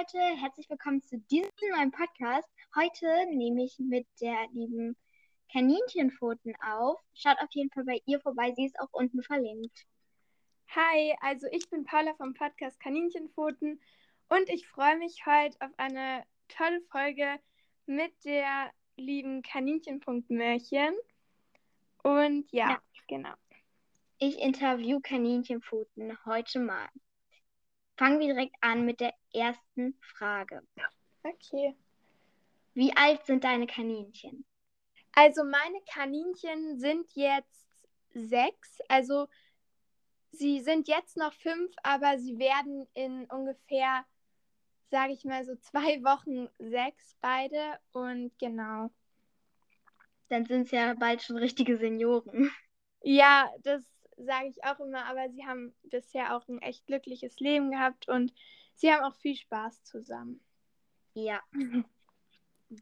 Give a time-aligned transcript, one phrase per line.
[0.00, 2.48] Leute, herzlich willkommen zu diesem neuen Podcast.
[2.74, 4.96] Heute nehme ich mit der lieben
[5.52, 6.98] Kaninchenpfoten auf.
[7.12, 9.84] Schaut auf jeden Fall bei ihr vorbei, sie ist auch unten verlinkt.
[10.68, 13.78] Hi, also ich bin Paula vom Podcast Kaninchenpfoten
[14.30, 17.38] und ich freue mich heute auf eine tolle Folge
[17.84, 20.94] mit der lieben Kaninchenpunktmärchen.
[22.02, 23.34] Und ja, ja, genau.
[24.18, 26.88] Ich interview Kaninchenpfoten heute mal.
[28.00, 30.66] Fangen wir direkt an mit der ersten Frage.
[31.22, 31.76] Okay.
[32.72, 34.46] Wie alt sind deine Kaninchen?
[35.12, 37.68] Also meine Kaninchen sind jetzt
[38.14, 38.78] sechs.
[38.88, 39.28] Also
[40.32, 44.06] sie sind jetzt noch fünf, aber sie werden in ungefähr,
[44.90, 47.78] sage ich mal, so zwei Wochen sechs beide.
[47.92, 48.88] Und genau.
[50.30, 52.50] Dann sind es ja bald schon richtige Senioren.
[53.02, 53.82] Ja, das
[54.24, 58.32] sage ich auch immer, aber sie haben bisher auch ein echt glückliches Leben gehabt und
[58.74, 60.40] sie haben auch viel Spaß zusammen.
[61.14, 61.40] Ja.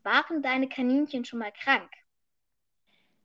[0.03, 1.91] Waren deine Kaninchen schon mal krank?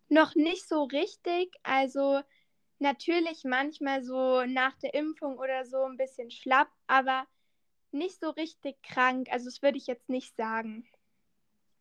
[0.09, 1.53] Noch nicht so richtig.
[1.63, 2.21] Also
[2.79, 7.27] natürlich manchmal so nach der Impfung oder so ein bisschen schlapp, aber
[7.91, 9.27] nicht so richtig krank.
[9.31, 10.87] Also das würde ich jetzt nicht sagen.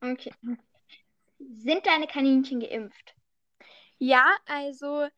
[0.01, 0.33] Okay.
[1.39, 3.15] Sind deine Kaninchen geimpft?
[3.99, 5.09] Ja, also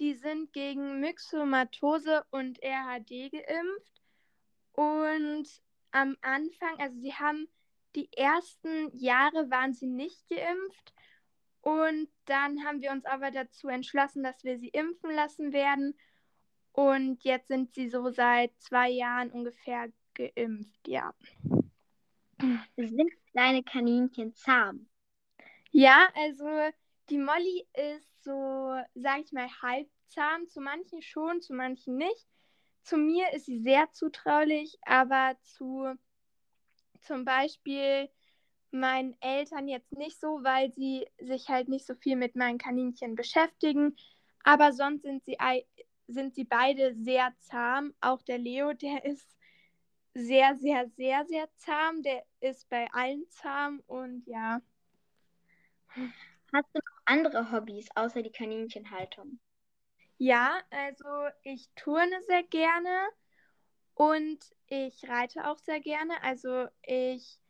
[0.00, 4.02] die sind gegen Myxomatose und RHD geimpft.
[4.72, 5.48] Und
[5.92, 7.48] am Anfang, also sie haben
[7.94, 10.92] die ersten Jahre waren sie nicht geimpft.
[11.60, 15.96] Und dann haben wir uns aber dazu entschlossen, dass wir sie impfen lassen werden.
[16.72, 21.14] Und jetzt sind sie so seit zwei Jahren ungefähr geimpft, ja.
[22.76, 24.88] Sind deine Kaninchen zahm?
[25.70, 26.44] Ja, also
[27.08, 30.48] die Molly ist so, sag ich mal, halb zahm.
[30.48, 32.26] Zu manchen schon, zu manchen nicht.
[32.82, 35.94] Zu mir ist sie sehr zutraulich, aber zu
[37.00, 38.08] zum Beispiel
[38.70, 43.14] meinen Eltern jetzt nicht so, weil sie sich halt nicht so viel mit meinen Kaninchen
[43.14, 43.96] beschäftigen.
[44.42, 45.36] Aber sonst sind sie,
[46.08, 47.94] sind sie beide sehr zahm.
[48.00, 49.36] Auch der Leo, der ist
[50.14, 52.02] sehr, sehr, sehr, sehr zahm.
[52.02, 54.60] Der ist bei allen zahm und ja.
[56.54, 59.40] Hast du noch andere Hobbys außer die Kaninchenhaltung?
[60.18, 63.08] Ja, also ich turne sehr gerne
[63.94, 64.38] und
[64.68, 66.22] ich reite auch sehr gerne.
[66.22, 67.40] Also ich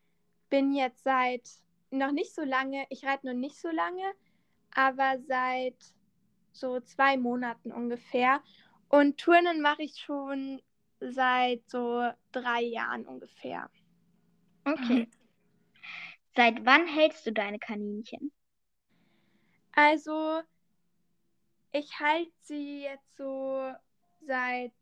[0.49, 1.43] bin jetzt seit
[1.91, 4.11] noch nicht so lange, ich reite noch nicht so lange,
[4.75, 5.77] aber seit
[6.53, 8.43] so zwei Monaten ungefähr.
[8.89, 10.63] Und Turnen mache ich schon
[11.01, 13.69] seit so drei Jahren ungefähr.
[14.65, 15.07] Okay.
[16.35, 18.33] Seit wann hältst du deine Kaninchen?
[19.75, 20.43] Also,
[21.73, 23.73] ich halte sie jetzt so
[24.27, 24.73] seit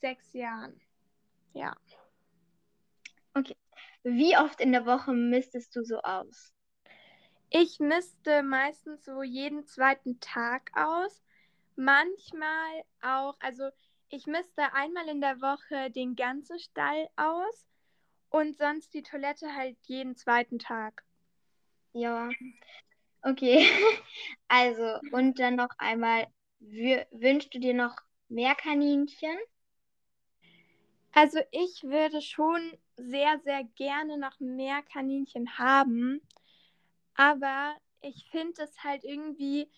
[0.00, 0.78] sechs Jahren.
[1.54, 1.74] Ja.
[3.32, 3.56] Okay.
[4.02, 6.52] Wie oft in der Woche misstest du so aus?
[7.48, 11.22] Ich misste meistens so jeden zweiten Tag aus.
[11.76, 13.70] Manchmal auch, also
[14.10, 17.66] ich misste einmal in der Woche den ganzen Stall aus
[18.28, 21.04] und sonst die Toilette halt jeden zweiten Tag.
[21.92, 22.28] Ja.
[23.24, 23.66] Okay.
[24.48, 26.26] Also, und dann noch einmal,
[26.60, 27.96] wünschst du dir noch
[28.28, 29.36] mehr Kaninchen?
[31.12, 32.60] Also ich würde schon
[32.96, 36.20] sehr, sehr gerne noch mehr Kaninchen haben.
[37.14, 39.68] Aber ich finde es halt irgendwie,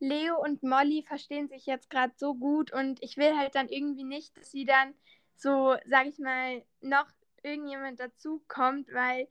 [0.00, 4.04] Leo und Molly verstehen sich jetzt gerade so gut und ich will halt dann irgendwie
[4.04, 4.94] nicht, dass sie dann
[5.36, 7.06] so, sag ich mal, noch
[7.42, 9.28] irgendjemand dazu kommt, weil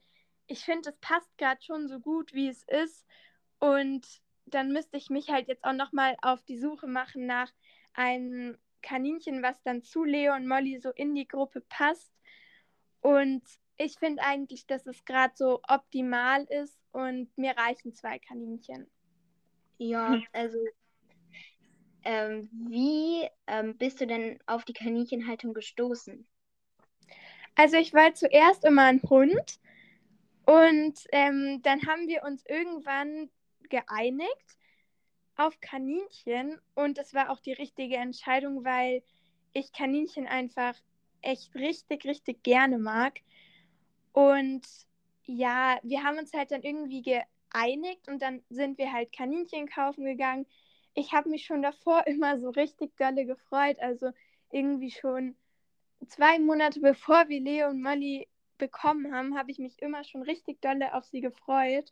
[0.47, 3.05] ich finde, es passt gerade schon so gut, wie es ist.
[3.65, 4.05] Und
[4.45, 7.51] dann müsste ich mich halt jetzt auch nochmal auf die Suche machen nach
[7.93, 12.13] einem Kaninchen, was dann zu Leo und Molly so in die Gruppe passt.
[13.01, 13.41] Und
[13.77, 18.87] ich finde eigentlich, dass es gerade so optimal ist und mir reichen zwei Kaninchen.
[19.79, 20.59] Ja, also
[22.03, 26.27] ähm, wie ähm, bist du denn auf die Kaninchenhaltung gestoßen?
[27.55, 29.59] Also ich war zuerst immer ein Hund
[30.45, 33.31] und ähm, dann haben wir uns irgendwann
[33.69, 34.57] geeinigt,
[35.35, 39.03] auf Kaninchen und das war auch die richtige Entscheidung, weil
[39.53, 40.75] ich Kaninchen einfach
[41.21, 43.19] echt richtig, richtig gerne mag.
[44.13, 44.65] Und
[45.25, 50.05] ja, wir haben uns halt dann irgendwie geeinigt und dann sind wir halt Kaninchen kaufen
[50.05, 50.45] gegangen.
[50.93, 53.77] Ich habe mich schon davor immer so richtig dolle gefreut.
[53.79, 54.11] Also
[54.51, 55.35] irgendwie schon
[56.07, 58.27] zwei Monate bevor wir Leo und Molly
[58.57, 61.91] bekommen haben, habe ich mich immer schon richtig dolle auf sie gefreut.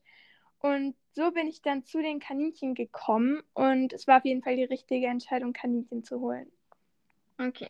[0.63, 4.55] Und so bin ich dann zu den Kaninchen gekommen und es war auf jeden Fall
[4.55, 6.49] die richtige Entscheidung, Kaninchen zu holen.
[7.37, 7.67] Okay.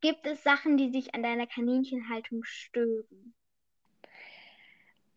[0.00, 3.34] gibt es Sachen, die sich an deiner Kaninchenhaltung stören?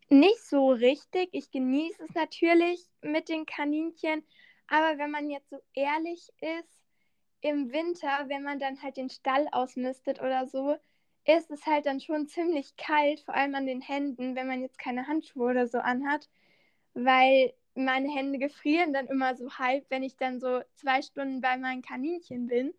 [0.10, 1.30] Nicht so richtig.
[1.32, 4.24] Ich genieße es natürlich mit den Kaninchen,
[4.68, 6.84] aber wenn man jetzt so ehrlich ist,
[7.42, 10.76] im Winter, wenn man dann halt den Stall ausmistet oder so,
[11.26, 14.78] ist es halt dann schon ziemlich kalt, vor allem an den Händen, wenn man jetzt
[14.78, 16.30] keine Handschuhe oder so anhat,
[17.06, 21.58] weil meine Hände gefrieren dann immer so halb, wenn ich dann so zwei Stunden bei
[21.58, 22.74] meinen Kaninchen bin.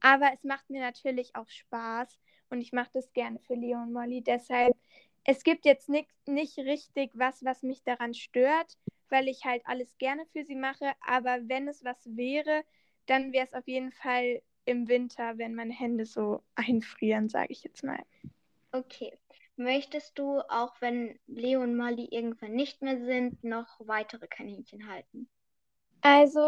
[0.00, 2.18] Aber es macht mir natürlich auch Spaß
[2.50, 4.22] und ich mache das gerne für Leo und Molly.
[4.22, 4.76] Deshalb,
[5.24, 8.76] es gibt jetzt nicht, nicht richtig was, was mich daran stört,
[9.08, 10.92] weil ich halt alles gerne für sie mache.
[11.06, 12.64] Aber wenn es was wäre,
[13.06, 17.62] dann wäre es auf jeden Fall im Winter, wenn meine Hände so einfrieren, sage ich
[17.64, 18.02] jetzt mal.
[18.74, 19.12] Okay.
[19.56, 25.28] Möchtest du, auch wenn Leo und Molly irgendwann nicht mehr sind, noch weitere Kaninchen halten?
[26.02, 26.40] Also,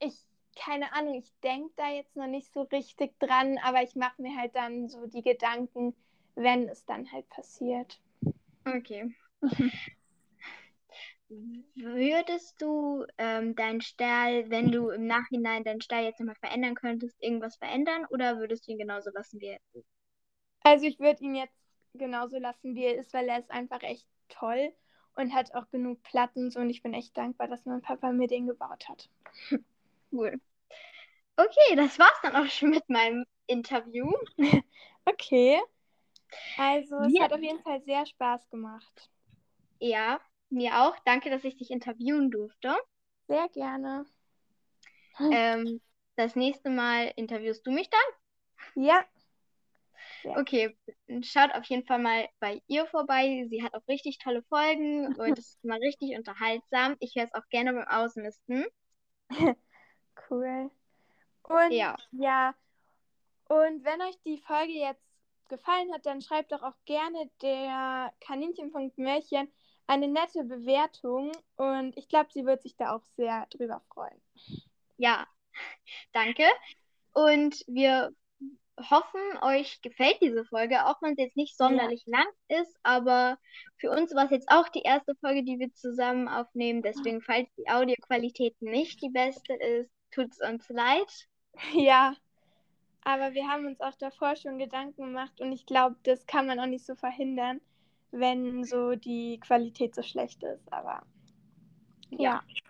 [0.00, 0.14] ich,
[0.56, 4.36] keine Ahnung, ich denke da jetzt noch nicht so richtig dran, aber ich mache mir
[4.36, 5.94] halt dann so die Gedanken,
[6.34, 7.98] wenn es dann halt passiert.
[8.66, 9.14] Okay.
[11.74, 17.20] Würdest du ähm, deinen Stall, wenn du im Nachhinein deinen Stall jetzt nochmal verändern könntest,
[17.22, 19.88] irgendwas verändern oder würdest du ihn genauso lassen, wie er ist?
[20.64, 21.61] Also ich würde ihn jetzt
[21.94, 24.72] genauso lassen, wie er ist, weil er ist einfach echt toll
[25.16, 28.28] und hat auch genug Platten so und ich bin echt dankbar, dass mein Papa mir
[28.28, 29.08] den gebaut hat.
[30.14, 30.38] Cool.
[31.38, 34.12] Okay, das war's dann auch schon mit meinem Interview.
[35.06, 35.58] okay.
[36.58, 37.22] Also es ja.
[37.22, 39.10] hat auf jeden Fall sehr Spaß gemacht.
[39.78, 40.98] Ja, mir auch.
[41.06, 42.76] Danke, dass ich dich interviewen durfte.
[43.26, 44.04] Sehr gerne.
[45.18, 45.80] Ähm,
[46.16, 48.84] das nächste Mal interviewst du mich dann?
[48.84, 49.02] Ja.
[50.24, 50.38] Ja.
[50.38, 50.76] Okay,
[51.22, 53.46] schaut auf jeden Fall mal bei ihr vorbei.
[53.48, 56.96] Sie hat auch richtig tolle Folgen und es ist mal richtig unterhaltsam.
[57.00, 58.64] Ich höre es auch gerne beim Ausmisten.
[60.30, 60.70] cool.
[61.42, 61.96] Und ja.
[62.12, 62.54] ja.
[63.48, 65.02] Und wenn euch die Folge jetzt
[65.48, 69.52] gefallen hat, dann schreibt doch auch gerne der Kaninchen.märchen
[69.86, 74.20] eine nette Bewertung und ich glaube, sie wird sich da auch sehr drüber freuen.
[74.96, 75.26] Ja,
[76.12, 76.44] danke.
[77.12, 78.14] Und wir
[78.78, 82.18] hoffen, euch gefällt diese Folge, auch wenn es jetzt nicht sonderlich ja.
[82.18, 83.38] lang ist, aber
[83.76, 86.82] für uns war es jetzt auch die erste Folge, die wir zusammen aufnehmen.
[86.82, 91.28] Deswegen, falls die Audioqualität nicht die beste ist, tut es uns leid.
[91.74, 92.14] Ja,
[93.04, 96.58] aber wir haben uns auch davor schon Gedanken gemacht und ich glaube, das kann man
[96.58, 97.60] auch nicht so verhindern
[98.12, 100.72] wenn so die Qualität so schlecht ist.
[100.72, 101.02] Aber
[102.10, 102.34] ja.
[102.34, 102.62] Also,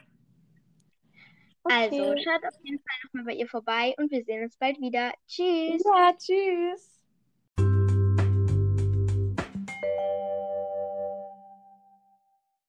[1.64, 1.74] okay.
[1.74, 5.12] Also, schaut auf jeden Fall nochmal bei ihr vorbei und wir sehen uns bald wieder.
[5.26, 5.82] Tschüss.
[5.84, 7.01] Ja, tschüss.